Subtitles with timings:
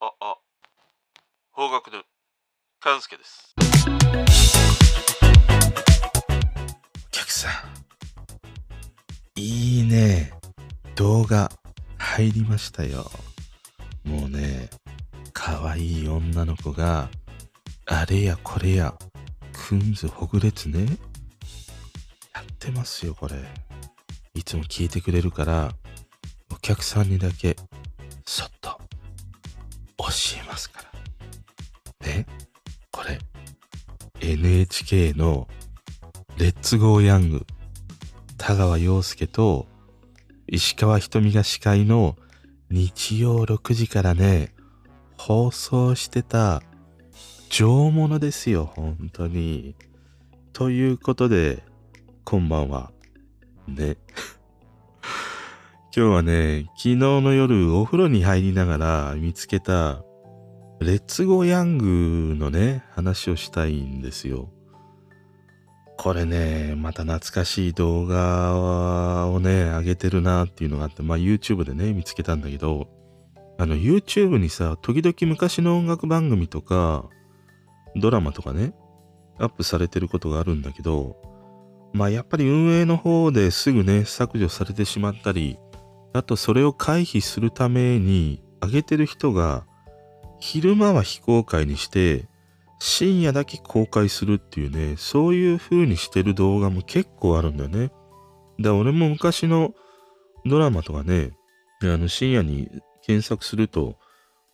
[0.00, 0.36] あ、あ、
[1.50, 2.04] 方角で、
[2.78, 3.52] 勘介です。
[3.58, 3.62] お
[7.10, 7.52] 客さん、
[9.40, 10.32] いいね。
[10.94, 11.50] 動画
[11.98, 13.10] 入りましたよ。
[14.04, 14.70] もうね、
[15.32, 17.10] 可愛い女の子が、
[17.86, 18.94] あれやこれや、
[19.52, 20.86] くんずほぐれつね。
[22.34, 23.34] やってますよ、これ。
[24.34, 25.72] いつも聞いてくれるから、
[26.52, 27.56] お客さんにだけ、
[34.40, 35.48] NHK の、
[36.36, 37.44] レッツゴーヤング、
[38.36, 39.66] 田川陽介と、
[40.46, 42.16] 石川ひとみが司会の
[42.70, 44.54] 日曜6時からね、
[45.18, 46.62] 放送してた
[47.50, 49.74] 上物ですよ、本当に。
[50.52, 51.64] ということで、
[52.22, 52.92] こんばんは。
[53.66, 53.96] ね。
[55.92, 60.04] 今日はね、昨日の夜お風呂に入りながら見つけた、
[60.80, 64.48] レッツゴーヤングのね、話をしたいんですよ。
[65.96, 72.88] これね、また懐かしい動画をね、上げてるなっていうのがあって、まあ YouTube でね、見つけたんだけど、
[73.58, 77.06] あの YouTube にさ、時々昔の音楽番組とか、
[77.96, 78.72] ドラマとかね、
[79.40, 81.16] アップされてることがあるんだけど、
[81.92, 85.58] まあやっぱり運営の方ですぐね、削除されてしまったり、
[86.12, 89.66] あとそれを回避するために、上げてる人が、
[90.40, 92.26] 昼間は非公開にして、
[92.80, 97.88] 深夜だけ公開するっていうね、そういう風にしてる動画も結構あるんだよね。
[97.88, 97.94] だか
[98.60, 99.74] ら俺も昔の
[100.46, 101.32] ドラマとかね、
[101.82, 102.68] あの深夜に
[103.02, 103.96] 検索すると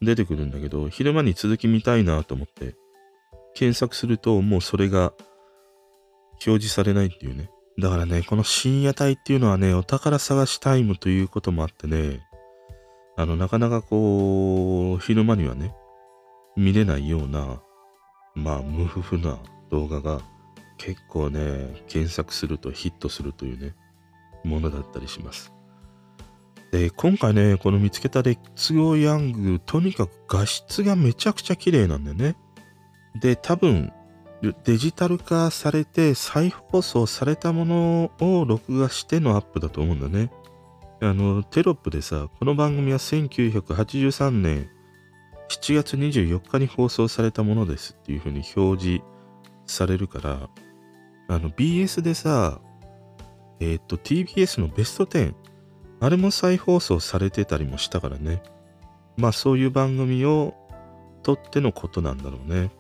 [0.00, 2.76] 出てくるんだけど、昼間に続き見たいなと思って、
[3.54, 5.12] 検索するともうそれが
[6.32, 7.50] 表示されないっていうね。
[7.78, 12.20] だからね、この深夜帯っていうのはね、お宝探しタイムということもあってね、
[13.16, 15.74] あの、なかなかこう、昼間にはね、
[16.56, 17.60] 見れないような、
[18.34, 19.38] まあ、無夫婦な
[19.70, 20.20] 動画が
[20.78, 23.74] 結構ね、検索するとヒットするというね、
[24.44, 25.52] ものだったりします。
[26.72, 32.36] で、今回ね、この見つけたレッツゴーヤング、とにかく画質がめちゃくちゃ綺麗なんだよね。
[33.20, 33.92] で、多分、
[34.64, 40.30] デジタル化されて再放送されたものを録画してのアップだと思うんだね。
[41.04, 44.70] あの、テロップでさ、この番組は1983年
[45.50, 49.04] 7月24日に放送されたものですっていう風に表示
[49.66, 50.48] されるから、
[51.28, 52.58] あの、BS でさ、
[53.60, 55.34] えっ、と、TBS のベスト10、
[56.00, 58.42] あれも再放送されてたりもしたからね。
[59.18, 60.54] まあ、そういう番組を
[61.22, 62.70] 撮ってのことなんだろうね。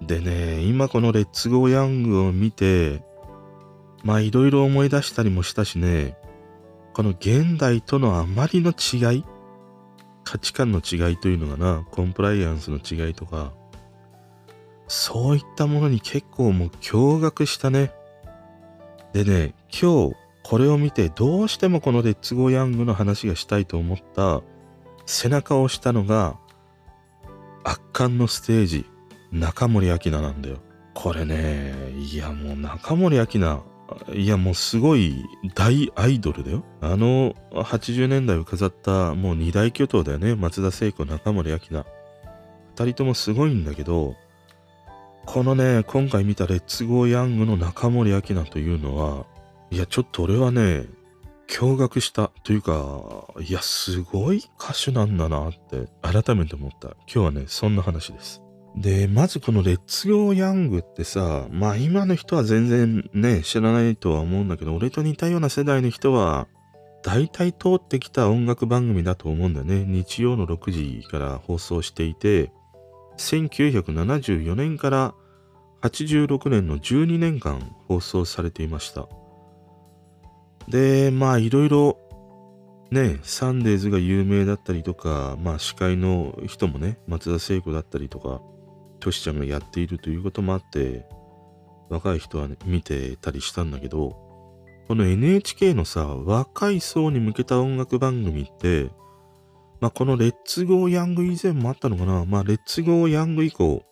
[0.00, 3.02] でね、今このレッツゴーヤングを見て、
[4.04, 6.16] まあ、いろいろ思い出したりもしたしね、
[6.98, 9.24] この現代とのあまりの違い
[10.24, 13.52] 価値観の違いというのがな、コンプライアンスの違いとか、
[14.88, 17.92] そういったものに結構もう驚愕したね。
[19.12, 24.42] でね、今日これを見てどうしてもこのレッツゴーヤングの話がしたいと思った
[25.06, 26.36] 背中を押したのが
[27.62, 28.86] 圧巻のステージ、
[29.30, 30.56] 中森明菜なんだよ。
[30.94, 33.62] これね、いやもう中森明菜、
[34.12, 36.64] いやもうすごい大アイドルだよ。
[36.80, 40.34] あの80年代を飾ったもう二大巨頭だよね。
[40.34, 41.86] 松田聖子、中森明菜。
[42.74, 44.14] 二人ともすごいんだけど、
[45.26, 49.26] このね、今回見たレッツゴーヤングの中森明菜というのは、
[49.70, 50.86] いやちょっと俺はね、
[51.48, 56.88] 驚愕したというか、いやすごい歌手なんだなって改めて思った。
[56.88, 58.42] 今日はね、そんな話です。
[58.76, 66.46] で、まずこのレッツゴーヤングってさ、まあ今の人は全然ね、知らないとは思うんだけど、俺と似たような世代の人は、
[67.02, 69.84] 大体通ってきた音楽番組だと思うんだよね。
[69.84, 72.52] 日曜の6時から放送していて、
[73.16, 75.14] 1974年から
[75.82, 79.08] 86年の12年間放送されていました。
[80.68, 81.98] で、まあいろいろ
[82.90, 88.40] ね、サンデーズが有名だったりとか、まあ司会の人もね、松田聖子だったりとか、
[89.00, 91.06] トシちゃんがやっているということもあって、
[91.88, 94.16] 若い人は、ね、見てたりしたんだけど、
[94.88, 98.90] この NHK のさ、若い層に向けた音楽番組って、
[99.80, 103.84] まあこのレッツゴーヤング以前もあったのかなまあレッツゴーヤング以降、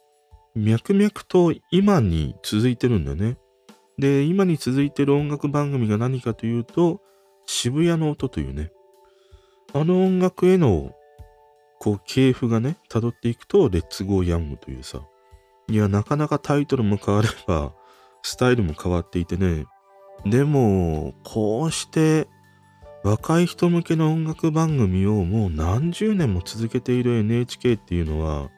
[0.55, 3.37] 脈々と今に続いてるんだよね。
[3.99, 7.01] で、今に続いてる音楽番組が何かというと、
[7.47, 8.73] 渋谷の音というね、
[9.73, 10.93] あの音楽への
[11.79, 15.03] こう系譜がね、辿っていくと、レッツゴーヤングというさ、
[15.69, 17.73] いや、なかなかタイトルも変われば、
[18.23, 19.67] スタイルも変わっていてね、
[20.25, 22.29] でも、こうして、
[23.05, 28.51] 若い人向けの音楽番組をもう何十年も続けている NHK っていうのは、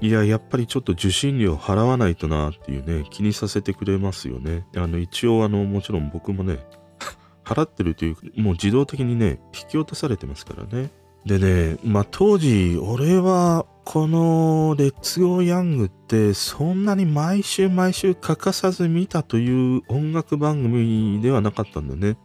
[0.00, 4.66] いや、やっぱりちょっと受信料払わないとなっていうね、気にさせてくれますよね。
[4.76, 6.58] あの、一応あの、もちろん僕もね、
[7.44, 10.90] 払ってるという、もう自動的にね、引き落とされてますからね。
[11.26, 22.16] でね、まあ当時、俺は、このレッツゴーヤングってそんなに毎週毎週欠かさず見たという音楽番組ではなかったんだよね。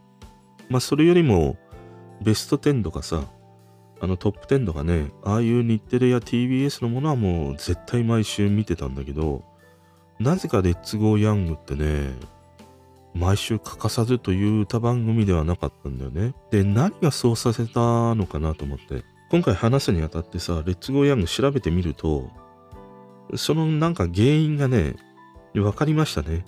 [0.70, 1.58] まあそれよりも
[2.22, 3.26] ベスト10とかさ、
[4.00, 9.44] あのトップ10とかね、ああいう日テレや TBS のものはもう絶対毎週見てたんだけど、
[10.20, 12.14] なぜかレッツゴーヤングってね、
[13.14, 16.34] 毎週欠かさずという歌番組ではなかったんだよね。
[16.52, 19.04] で、何がそうさせたのかなと思って。
[19.32, 22.30] 今回話すにあたってさ、レッツゴーヤング調べてみると、
[23.36, 24.96] そのなんか原因がね、
[25.56, 26.46] わかりましたね。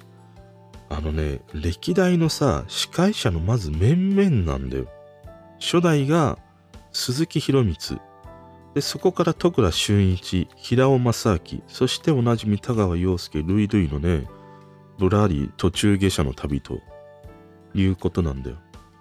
[0.89, 4.87] あのね、歴代のさ、司会者のまず面々なんだよ。
[5.59, 6.37] 初代が
[6.91, 8.01] 鈴木博光。
[8.73, 14.25] で、そこから徳良俊一、平尾正明、そしておなじみ田川陽介、ルイルイのね、
[15.01, 16.79] ぶらり途中下車の旅と
[17.73, 18.57] いうことなんだよ。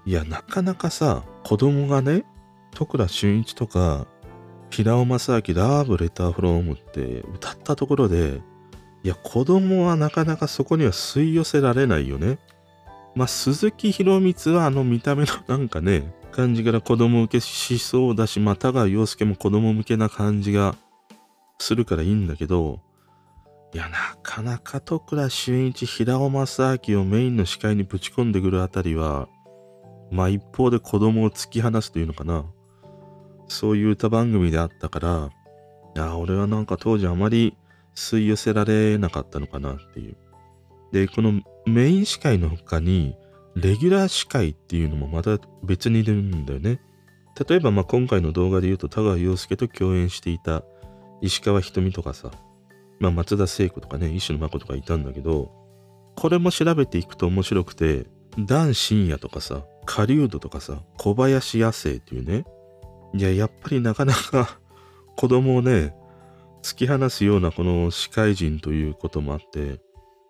[0.07, 2.25] いや、なかなかさ、子供がね、
[2.75, 4.07] 徳良俊一とか、
[4.71, 8.41] 平尾正明、ラーブレターフロームって歌ったところで、
[9.03, 12.39] いや、子供はなかなかそこには吸い寄せられないよね。
[13.15, 20.77] まあ、鈴木博光はあの見た目のなんかね、感じから子供受けしそうだし、まあ、田川陽介も子供向けな感じが
[21.59, 22.81] するからいいんだけど、
[23.73, 29.29] いや、なかなか徳良俊一、平尾正明をメインの司会にぶち込んでくるあたりは、
[30.11, 32.45] まあ一方で子供を突き放すというのかな。
[33.47, 35.31] そういう歌番組であったから、
[35.95, 37.57] いや、俺はなんか当時あまり
[37.95, 40.17] 吸い寄せられなかったのかなっていう。
[40.93, 43.15] で、このメイン司会の他に、
[43.55, 46.81] レギュラー司会っていうのもまた別にいるんだよね。
[47.49, 50.65] 例えば、まあ今回の動画で言うと、田川陽介と共演していた
[51.21, 52.33] 石川ひとみとかさ、
[53.01, 55.51] まあ、松田聖子とかね、石野真子とかいたんだけど、
[56.17, 58.07] これも調べていくと面白くて、
[58.39, 62.45] ダン深夜とかさ、狩人とかさ、小林野生っていうね、
[63.15, 64.61] いや、やっぱりなかなか
[65.17, 65.95] 子供をね、
[66.63, 69.81] 突き放すようなこの司会人ということもあって、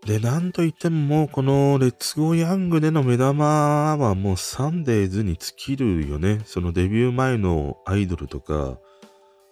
[0.06, 6.40] で、なんといってももうこのレッツゴーヤングでの目玉はもうサンデーズに尽きるよね。
[6.46, 8.78] そのデビュー前のアイドルとか、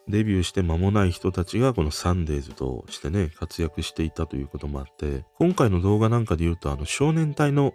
[0.09, 7.75] デビューして間もない人たちがこのサンデーズとしてね、活躍していたということもあって、今回の動画なんかで言うと、あの少年隊の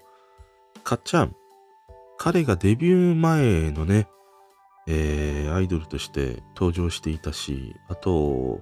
[0.83, 1.35] かっちゃん、
[2.18, 4.07] 彼がデビュー前のね、
[4.88, 8.62] えー、アイドルとして登場していたし、あと、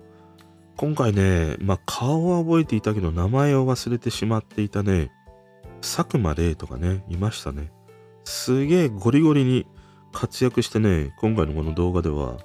[0.77, 5.11] 今回ね、まあ、顔は覚えていたけど、名前を忘れてしまっていたね、
[5.81, 7.71] 佐久間玲とかね、いましたね。
[8.23, 9.65] すげえゴリゴリに
[10.11, 12.37] 活躍してね、今回のこの動画では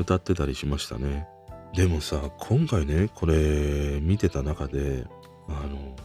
[0.00, 1.26] 歌ってたりしましたね。
[1.74, 5.04] でもさ、今回ね、これ見てた中で、
[5.48, 5.96] あの、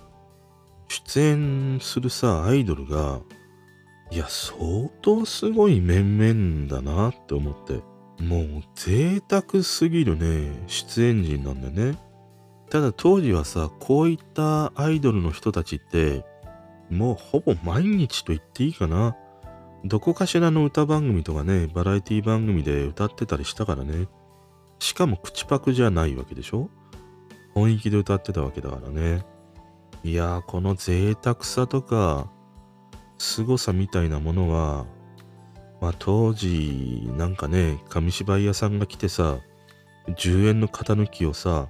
[0.87, 3.19] 出演するさ、アイドルが、
[4.11, 7.81] いや、相当すごい面々だなって思って。
[8.23, 11.99] もう贅沢すぎるね、出演陣なんだよね。
[12.69, 16.23] ただ当時はさ、こういったアイドルの人たちって、
[16.89, 19.17] もうほぼ毎日と言っていいかな。
[19.87, 24.07] どこかしらの歌番組とかね、バラエティ番組で歌ってたりしたからね。
[24.79, 26.71] しかも口パクじゃないわけでしょ？
[27.53, 29.23] 本気で歌ってたわけだからね。
[30.03, 32.31] いやー、この贅沢さとか、
[33.19, 34.87] 凄さみたいなものは、
[35.79, 39.37] まあ当時、なんかね、紙芝居屋さんが来てさ、
[40.07, 41.67] 10円の型抜きをさ、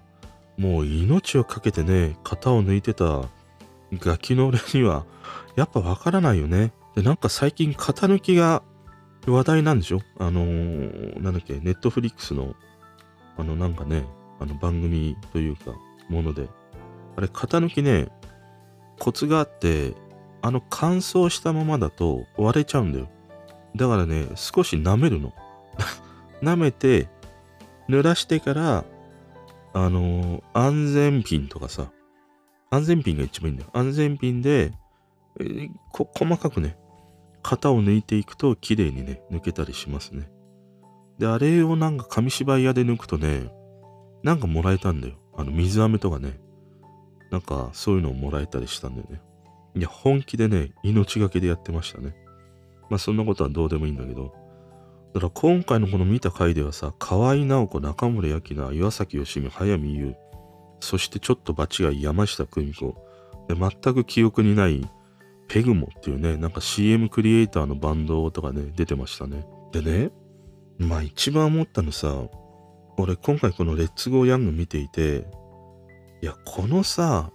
[0.57, 3.23] もう命をかけてね、型を抜いてた
[3.99, 5.05] ガキの俺には、
[5.57, 6.71] やっぱわからないよね。
[6.95, 8.63] で、なんか最近型抜きが
[9.27, 9.99] 話題なんでしょ？
[10.17, 12.55] あのー、なんだっけ、ネットフリックスの、
[13.37, 14.05] あの、なんかね、
[14.39, 15.73] あの番組というか、
[16.09, 16.47] もので。
[17.17, 18.07] あれ、型抜きね、
[18.99, 19.93] コツがあって、
[20.41, 23.09] あの乾燥したままだと割れちゃうんだよ。
[23.75, 25.33] だからね、少し舐めるの。
[26.43, 27.09] 舐めて、
[27.89, 28.85] 濡らしてから、
[29.73, 31.91] あのー、安全ピンとかさ、
[32.69, 33.71] 安全ピンが一番いいんだよ。
[33.73, 34.71] 安全ピンで、
[35.39, 36.77] えー、細かくね、
[37.47, 40.27] 型を抜いていくと綺麗にね、抜けたりしますね。
[41.19, 43.51] で、あれをなんか紙芝居屋で抜くとね、
[44.23, 45.13] なんかもらえたんだよ。
[45.37, 46.39] あの、水飴とかね。
[47.31, 49.21] なんか、そういうのをもらえたりしたんだよね。
[49.75, 52.15] いや、本気でね、命がけでやってましたね。
[52.89, 54.33] まあ、そんなことはどうでもいいんだけど。
[55.13, 60.15] だから今回のこの見た回ではさ、河合直子、中森明菜、岩崎良美、早見優、
[60.79, 62.95] そしてちょっと場違い山下久美子、
[63.47, 64.89] で全く記憶にない
[65.47, 69.45] ペグモっていうね、なんか CM クリエイターのバンドとかね、出てましたね。
[69.71, 70.11] でね、
[70.77, 72.27] まあ一番思ったのさ、
[72.97, 75.27] 俺今回このレッツゴーヤング見ていて、
[76.21, 77.31] いや、このさ、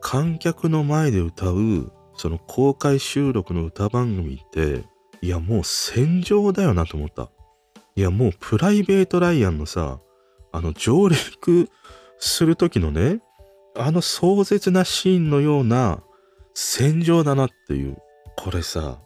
[0.00, 4.84] 観客の前で歌う、その公開収録の歌番組って、
[5.20, 7.30] いや、もう戦場だよなと思った。
[7.96, 10.00] いや、もうプライベートライアンのさ、
[10.52, 11.68] あの上陸
[12.18, 13.20] する時のね、
[13.76, 16.02] あの壮絶なシーンのような
[16.60, 17.98] 戦場だなっていう。
[18.36, 18.98] これさ、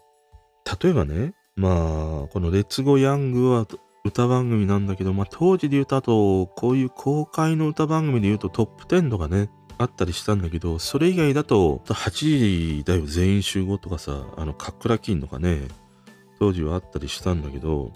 [0.83, 3.67] 例えばね、まあ、このレッツゴーヤングは
[4.07, 12.11] 歌番組なんだけど、まあ当時で言うと、あと、こういう公開の歌番組で言うとトップ10とかね、あったりしたんだけど、それ以外だと、8
[12.79, 15.69] 時だよ全員集合とかさ、あの、カックラキンとかね、
[16.39, 17.93] 当時はあったりしたんだけど、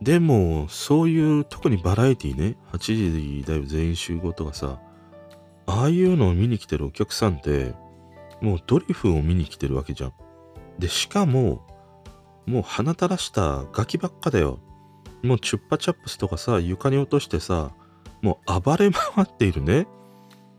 [0.00, 4.80] でも、そういう、特にバラエティね、8時だよ全員集合とかさ、
[5.66, 7.74] ああいうのを見に来てるお客さんって、
[8.40, 10.12] もうドリフを見に来てるわけじゃん。
[10.78, 11.66] で、しかも、
[12.46, 14.58] もう鼻垂らしたガキばっかだよ。
[15.22, 17.72] もうチュッパチャップスとかさ、床に落としてさ、
[18.22, 19.86] もう暴れ回っているね。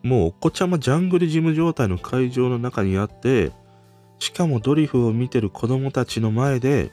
[0.04, 3.52] もうお子ちゃまジャングルジム状態の会場の中にあって、
[4.20, 6.92] しかもドリフを見てる子供たちの前で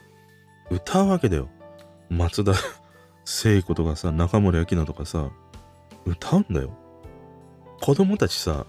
[0.70, 1.48] 歌うわけだよ。
[2.08, 2.52] 松田
[3.24, 5.30] 聖子とかさ、中森明菜とかさ、
[6.04, 6.70] 歌うんだよ。
[7.80, 8.66] 子供たちさ、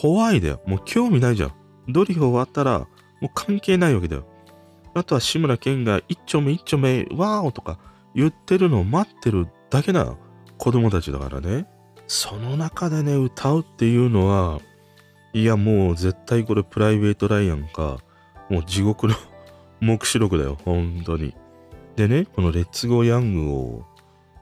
[0.00, 0.60] 怖いだよ。
[0.66, 1.52] もう興味ないじゃん。
[1.88, 2.80] ドリフ終わったら、
[3.20, 4.26] もう関係ないわけだよ。
[4.92, 7.78] あとは志村けんが一丁目一丁目、ワーオとか
[8.14, 10.16] 言ってるのを待ってるだけな
[10.58, 11.66] 子供たちだからね。
[12.06, 14.60] その中でね、歌うっていうのは、
[15.32, 17.98] いやもう絶対これプライベートライアンか、
[18.50, 19.14] もう地獄の
[19.80, 21.34] 目視録だよ、本当に。
[21.96, 23.84] でね、このレッツゴーヤングを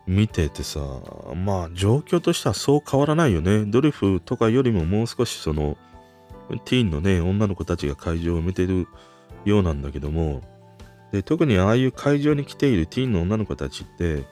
[0.06, 0.80] 見ててさ、
[1.34, 3.64] まあ状況としてはそう変わらないよね。
[3.64, 5.76] ドリフとかよりももう少しその、
[6.64, 8.88] ティーンのね、女の子たちが会場を見てる
[9.44, 10.42] ようなんだけども、
[11.12, 14.24] で特にああいう会場に来ているティーンの女の子たちって、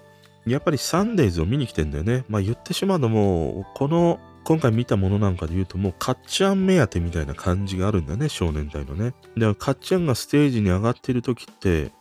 [0.46, 2.24] やっぱりサンデーズを見に来てんだよね。
[2.28, 9.10] まあ言ってしまうとも、この今回見たものなんかで言うともうカッチャン目当てみたいな感じがあるんだね、少年隊のね。
[9.10, 11.92] だからカッチャンがステージに上がってる時って、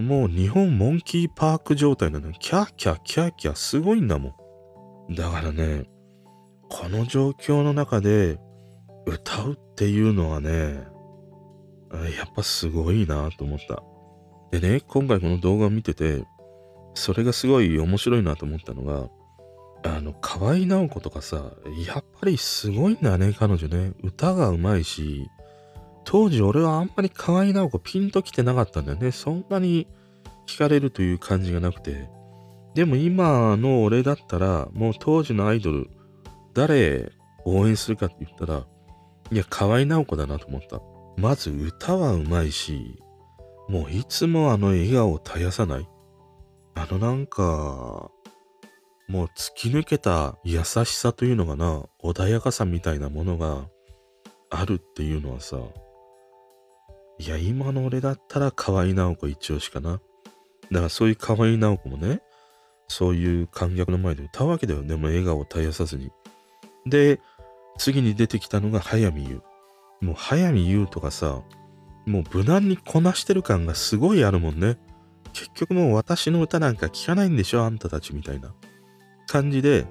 [0.00, 2.34] もう日本モンキーパーク状態なのよ。
[2.38, 4.34] キャーキャーキャーキャーすごいんだも
[5.10, 5.14] ん。
[5.14, 5.84] だからね、
[6.68, 8.38] この状況の中で
[9.06, 10.86] 歌うっていうのはね、
[12.16, 13.82] やっぱすごいなと思った。
[14.50, 16.24] でね、今回この動画を見てて、
[16.94, 19.08] それがすごい面白いなと思ったのが、
[19.84, 21.52] あの、河合直子とかさ、
[21.86, 23.92] やっぱりすごいんだね、彼女ね。
[24.02, 25.28] 歌がうまいし、
[26.10, 29.12] 当時俺はあんまり河合直子ピンときてなかったんだよね。
[29.12, 29.86] そんなに
[30.46, 32.08] 惹かれるという感じがなくて。
[32.74, 35.90] でも今の俺だったら、もう当時のアイドル、
[36.54, 37.12] 誰
[37.44, 38.66] 応援するかって言ったら、
[39.30, 40.80] いや、河合直子だなと思った。
[41.20, 42.98] まず歌はうまいし、
[43.68, 45.86] もういつもあの笑顔を絶やさない。
[46.74, 48.10] あのなんか、
[49.08, 53.68] もう突き抜けた優しさというのかな、穏やかさみたいなものが
[54.48, 55.58] あるっていうのはさ、
[57.18, 60.00] いや、今の俺だったら河合直子一押しかな。
[60.70, 62.20] だからそういう河合直子もね、
[62.88, 64.82] そういう観客の前で歌うわけだよ。
[64.82, 66.10] でも笑顔を絶やさずに。
[66.86, 67.20] で、
[67.78, 69.42] 次に出てきたのが早見優。
[70.00, 71.42] もう早見優とかさ、
[72.06, 74.78] もう無難にこなしてる感がすごいあるもんね。
[75.32, 78.54] 結局もう私の歌なんか聴かないんでしょあんたたちみたいな
[79.26, 79.86] 感じで、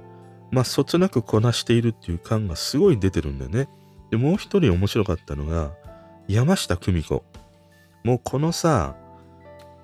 [0.51, 3.69] まあ、そつなくこなしているっていう感がすごい出てるんだよね。
[4.11, 5.73] で、もう一人面白かったのが、
[6.27, 7.23] 山下久美子。
[8.03, 8.97] もうこのさ、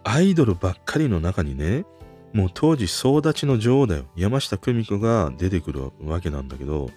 [0.03, 1.85] アイドルばっかりの中にね、
[2.33, 4.05] もう当時総立ちの女王だよ。
[4.17, 6.89] 山下久美子が出てくるわけなんだけど、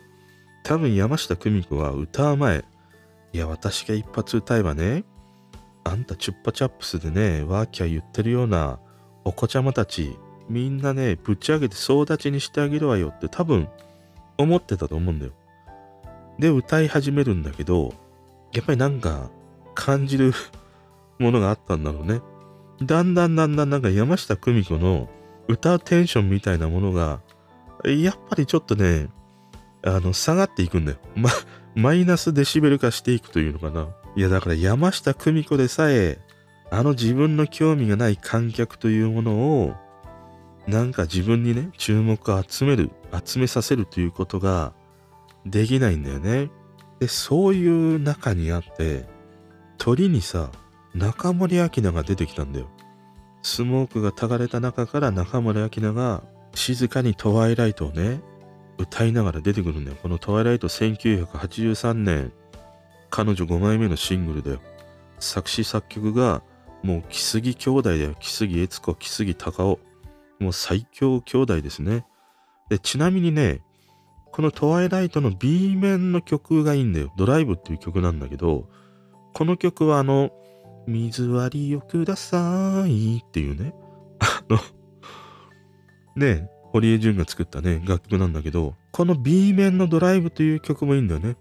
[0.64, 2.64] 多分山下久美子は歌う前、
[3.32, 5.04] いや、私が一発歌えばね、
[5.84, 8.80] あんたチュッパチャップスでね、ワーキャー言ってるような
[9.24, 10.16] お子ちゃまたち、
[10.48, 13.68] みんなね、ぶち上げて総立ちにしてあげるわよって多分
[14.38, 15.32] 思ってたと思うんだよ。
[16.40, 17.94] で、歌い始めるんだけど、
[18.52, 19.30] やっぱりなんか
[19.76, 20.32] 感じる
[21.20, 22.20] ものがあったんだろうね。
[22.82, 25.08] だんだんだんだんなんか山下久美子の
[25.48, 27.20] 歌うテンションみたいなものが、
[27.84, 29.08] やっぱりちょっとね、
[29.84, 30.98] あの、下がっていくんだよ。
[31.14, 31.30] ま、
[31.76, 33.88] マイナスデシベル化していくというのかな。
[34.16, 36.18] いや、だから山下久美子でさえ、
[36.70, 39.74] あの自分の興味がない観客というものを、
[40.66, 42.90] なんか自分にね、注目を集める、
[43.24, 44.72] 集めさせるということが
[45.44, 46.50] できないんだよね。
[46.98, 49.06] で、そういう中にあって、
[49.78, 50.50] 鳥にさ、
[50.94, 52.68] 中森明菜が出てきたんだよ。
[53.42, 56.22] スモークがたがれた中から中森明菜が
[56.54, 58.20] 静かにトワイライトをね、
[58.78, 59.96] 歌いながら出てくるんだよ。
[60.02, 62.32] このトワイライト1983年
[63.10, 64.60] 彼女5枚目のシングルだよ。
[65.18, 66.42] 作詞作曲が
[66.82, 68.14] もう木杉兄弟だよ。
[68.20, 69.78] 木杉悦子、木杉隆夫。
[70.38, 72.04] もう最強兄弟ですね。
[72.68, 73.60] で、ちなみにね、
[74.32, 77.12] このトワイライトの B 面の曲がいいんだよ。
[77.16, 78.68] ドライブっていう曲なんだけど、
[79.36, 80.30] この曲はあの、
[80.86, 83.74] 水割りをくださいっていうね、
[84.18, 84.58] あの、
[86.16, 91.36] ね、堀江潤が作ったね、楽曲なんだけど、この B 面のドライブという曲もいいんだよね。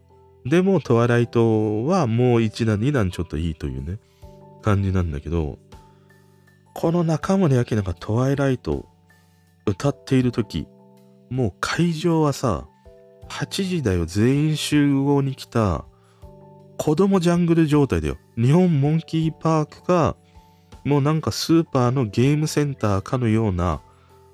[0.45, 3.97] でも、トワライトはもう1段、2段ちょっといいというね、
[4.61, 5.57] 感じなんだけど、
[6.73, 8.89] この中森明菜がトワイライト
[9.65, 10.67] 歌っている時
[11.29, 12.67] もう会場はさ、
[13.29, 15.85] 8時だよ、全員集合に来た
[16.77, 18.17] 子供ジャングル状態だよ。
[18.37, 20.15] 日本モンキーパークが
[20.83, 23.81] もうなんかスーパーのゲームセンターかのような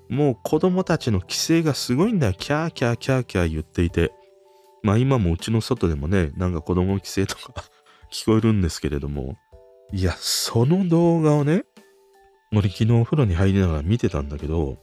[0.08, 2.34] もう子供たちの規制がすごいんだよ。
[2.34, 4.12] キャーキャーキャーキャー言っていて。
[4.82, 7.64] まあ今もうちの外でもね、なんか子供の規制とか
[8.12, 9.38] 聞こえるんですけれども。
[9.92, 11.64] いや、その動画をね、
[12.52, 14.78] 俺昨日お風呂に入りながら見てたんだけど、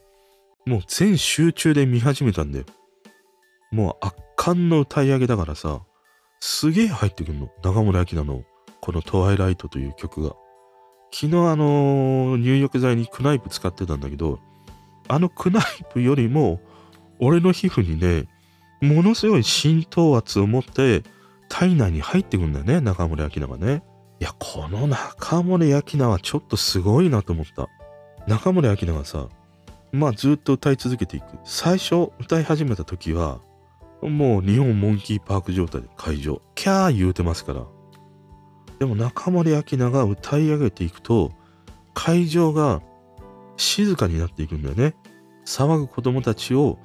[0.66, 2.64] もう全集中で見始めたんだよ。
[3.70, 5.82] もう圧巻の歌い上げだからさ、
[6.40, 7.50] すげえ入ってくんの。
[7.62, 8.42] 中森明菜の
[8.80, 10.34] このトワイライトという曲が。
[11.12, 14.40] 昨日あのー、入浴剤にクナイプ使ってたんだけど、
[15.08, 16.60] あのクナイプよりも、
[17.18, 18.26] 俺の皮膚にね、
[18.80, 21.02] ものすごい浸透圧を持って
[21.48, 23.82] 体内に入ってくんだよね、中森明菜がね。
[24.20, 27.68] いや、この中森明菜はちょっとすごいなと思った。
[28.26, 29.28] 中森明菜がさ、
[29.92, 31.26] まあずっと歌い続けていく。
[31.44, 33.40] 最初歌い始めた時は、
[34.02, 36.40] もう日本モンキーパーク状態で会場。
[36.54, 37.66] キャー言うてますから。
[38.78, 41.32] でも中森明菜が歌い上げていくと、
[41.92, 42.80] 会場が
[43.56, 44.94] 静かになっていくんだよね。
[45.44, 46.78] 騒ぐ子供たちを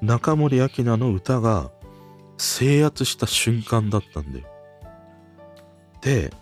[0.00, 1.70] 中森明菜の歌が
[2.38, 4.46] 制圧した瞬間だったんだよ。
[6.00, 6.32] で、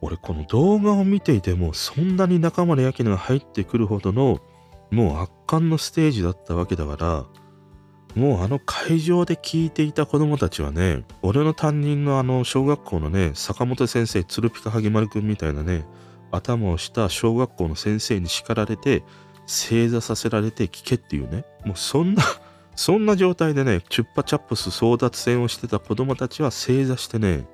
[0.00, 4.40] 俺この動画を見ていてもそんなに中森明菜が入ってくるほどの
[4.90, 7.24] もう圧巻のステージだったわけだから、
[8.14, 15.84] もうあの会場で聞いていた子供たちはね、俺の担任のあの小学校のね、坂本先生、鶴ピカハギマルくんみたいなね、
[16.30, 19.02] 頭をした小学校の先生に叱られて、
[19.46, 22.22] 正座させられて聞けっていうね、もうそんな
[22.74, 27.46] そんな状態でね、チュッパチャップス争奪戦をしてた子供たちは正座してね、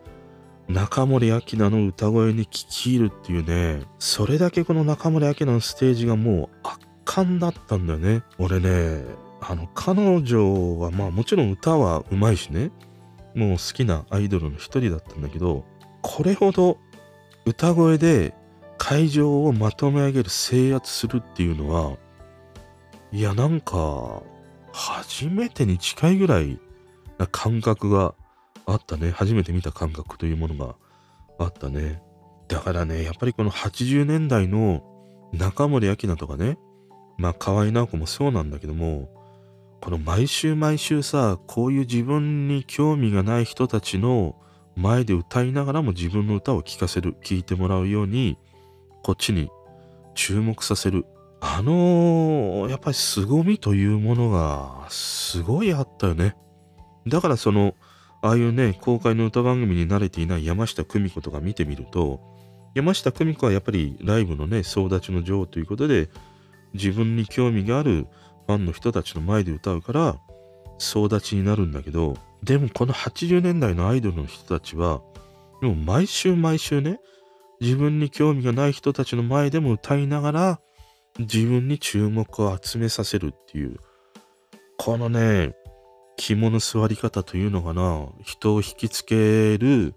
[0.69, 8.23] 中森明菜の歌声に聞き入るっていうね、それだけこの中森明菜のステージがもう圧巻だったんだよね。
[8.39, 9.03] 俺ね、
[9.41, 12.71] あの、彼女はまあもちろん歌はうまいしね、
[13.35, 15.65] もう好きなアイドルの一人だったんだけど、
[16.03, 16.79] これほど
[17.45, 18.35] 歌声で
[18.79, 21.97] 会場をまとめ上げる、制圧するっていうのは、
[23.13, 24.23] いや、なんか、
[24.73, 26.61] 初めてに近いぐらい
[27.19, 28.15] な感覚が
[28.67, 29.11] あったね。
[29.11, 30.77] 初めて見た感覚というものが
[31.39, 32.03] あったね。
[32.49, 34.83] だからね、やっぱりこの80年代の
[35.33, 36.59] 中森明菜とかね、
[37.17, 39.09] まあ河合直子もそうなんだけども、
[39.81, 44.35] この毎週毎週さ、こういう自分に興味がない人たちの
[44.77, 48.39] 前で歌いながらも自分の歌を聴かせる、聴いてもらうように、
[49.03, 49.51] こっちに
[50.15, 51.07] 注目させる。
[51.41, 56.37] あのー、やっぱり凄みというものがすごいあったよね。
[57.07, 57.75] だからその、
[58.21, 62.21] ああいうね、公開の歌番組に慣れていない山下久美子とか見てみると、
[62.75, 66.11] 山下久美子はやっぱりライブのね、総立ちの女王ということで、
[66.75, 68.07] 自分に興味がある
[68.49, 70.17] ファンの人たちの前で歌うから、
[70.79, 75.03] 総立ちになるんだけど、でもこの80年代のアイドルの人たちは、
[75.61, 76.99] もう毎週毎週ね、
[77.61, 80.61] 自分に興味がない人たちの前でも歌いながら、
[81.19, 83.77] 自分に注目を集めさせるっていう、
[84.79, 85.55] このね、
[86.17, 89.95] 肝の座り方というのかな、人を引きつける、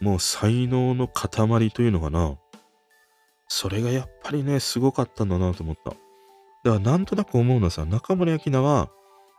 [0.00, 2.36] もう才能の塊というのかな、
[3.46, 5.92] それがやっぱりね、すごかったんだなと思った。
[6.66, 8.90] だからなんとなく思うのはさ、中森明菜は、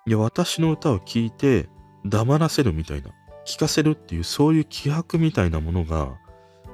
[0.05, 1.67] いや、私の歌を聴いて
[2.05, 3.09] 黙らせるみたいな、
[3.43, 6.15] 聴かせるっていう、そういう気迫みたいなものが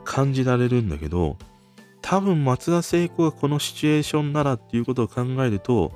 [0.05, 1.37] 感じられるんだけど、
[2.03, 5.91] 多分松田聖子がこのシチュエーションならっていうことを考えると、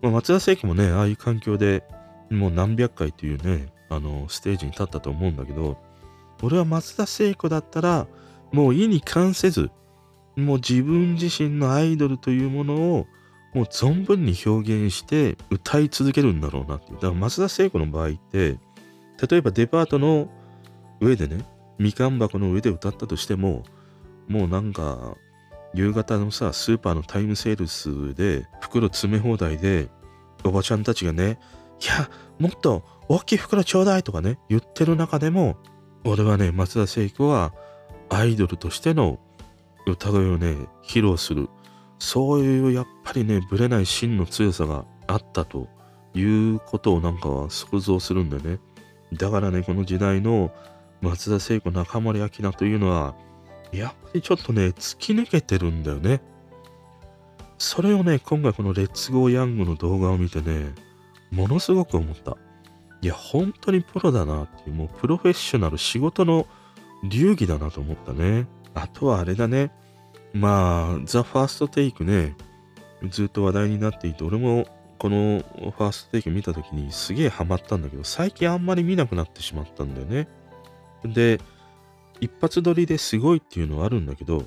[0.00, 1.84] まあ、松田聖子もね、ああいう環境で
[2.30, 5.76] もう何百回というね、あの、ステージに立ったと思うんだけど、
[6.42, 8.06] 俺は松田聖子だったら、
[8.50, 9.70] もう意に関せず、
[10.36, 13.06] もう自分自身のアイドルというものを、
[13.54, 16.92] もう存分に表現して歌い続けるんだろうなって。
[16.92, 18.58] だから松田聖子の場合って、
[19.28, 20.30] 例えばデパートの
[21.00, 21.44] 上でね、
[21.78, 23.64] みかん箱の上で歌ったとしても、
[24.28, 25.16] もうなんか、
[25.74, 29.88] 夕方のさ、スーパーのタイムセールスで、袋詰め放題で、
[30.44, 31.38] おばちゃんたちがね、
[31.82, 35.56] いや、もっと大きい袋ちょうだいとかね、言ってる中でも、
[36.04, 37.52] 俺はね、松田聖子は
[38.10, 39.18] アイドルとしての
[39.86, 41.48] 歌声をね、披露する。
[42.02, 45.68] そういうやっぱりね、ぶれない芯の強さがあったと
[46.14, 48.58] いうことをなんかは想像するんだよね。
[49.12, 50.50] だからね、この時代の
[51.00, 53.14] 松田聖子、中森明菜というのは、
[53.70, 56.20] やっぱりちょっとね、突き抜けてるんだよね。
[57.56, 60.74] それをね、今回このレッツゴーヤングの動画を見てね、
[61.30, 62.36] ものすごく思った。
[63.00, 66.48] いや、本当にプロだなっていう、もうプロフェッショナル、仕事の
[67.08, 68.48] 流儀だなと思ったね。
[68.74, 69.70] あとはあれだね。
[70.32, 72.36] まあ、ザ・ファーストテイクね、
[73.08, 74.66] ずっと話題になっていて、俺も
[74.98, 80.28] このファーストテイク見た時にすげえハマったんだけど、最近あんまり見なくなってしまったんだよね。
[81.04, 81.40] で、
[82.20, 84.44] 一発撮りですごいっていうのはあるんだけど、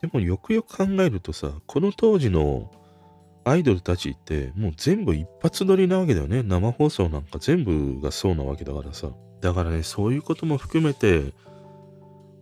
[0.00, 2.70] でもよくよく考えるとさ、この当時の
[3.44, 6.42] アイドルたちってもう全部一発撮りなわけだよね。
[6.42, 9.10] 生放送なんか全部がそうなわけだからさ。
[9.40, 11.32] だからね、そういうことも含めて、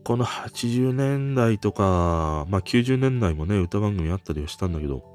[0.07, 5.11] この80年代とか、まあ90年代もね、歌番組あったりはしたんだけど、こ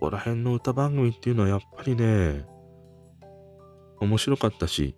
[0.00, 2.44] こら辺の歌番組っていうのはやっぱりね、
[4.00, 4.94] 面白かったし、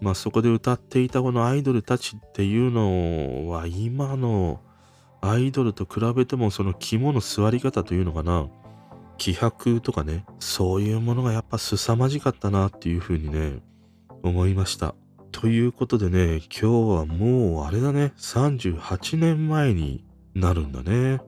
[0.00, 4.60] まあそこで歌っていたこのアイドルたちっていうのは今の
[5.22, 8.48] アイドルと比べてもその肝の座り方というのかな
[9.18, 13.58] 気迫とかねそういうものがやっぱ凄まじかったなっていうふうにね
[14.22, 14.94] 思いました。
[15.42, 16.64] ということでね今日
[17.00, 20.04] はもうあれだね38年前に
[20.36, 21.20] なるんだね。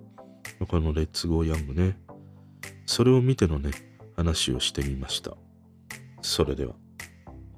[0.68, 1.98] このレッツゴーヤングね。
[2.87, 3.72] それを見てのね
[4.14, 5.33] 話をしてみました。
[6.22, 6.74] それでは。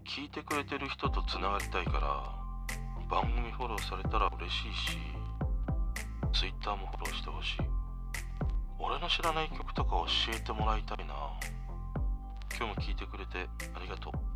[0.07, 7.59] 聞いてくれてる人とつながりたいから番組フォローされたら嬉しいし Twitter もフォローしてほしい。
[8.79, 11.15] 俺の知らない曲とか教えてもらいたいな。
[12.59, 14.36] 今日も聞いてくれてありがとう。